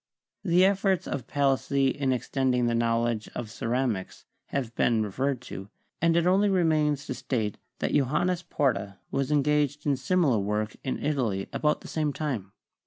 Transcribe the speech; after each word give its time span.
The 0.43 0.65
efforts 0.65 1.07
of 1.07 1.27
Palissy 1.27 1.89
in 1.95 2.11
extending 2.11 2.65
the 2.65 2.73
knowledge 2.73 3.29
of 3.35 3.51
ceramics 3.51 4.25
have 4.47 4.73
been 4.73 5.03
referred 5.03 5.41
to, 5.41 5.69
and 6.01 6.17
it 6.17 6.25
only 6.25 6.49
remains 6.49 7.05
to 7.05 7.13
state 7.13 7.59
that 7.77 7.93
Johannes 7.93 8.41
Porta 8.41 8.97
was 9.11 9.31
engaged 9.31 9.85
in 9.85 9.95
similar 9.95 10.39
work 10.39 10.75
in 10.83 11.05
Italy 11.05 11.47
about 11.53 11.81
the 11.81 11.87
same 11.87 12.13
time. 12.13 12.51